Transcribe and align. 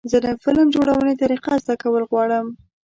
زه 0.11 0.17
د 0.25 0.27
فلم 0.43 0.67
جوړونې 0.75 1.13
طریقه 1.21 1.51
زده 1.63 1.75
کول 1.83 2.03
غواړم. 2.11 2.45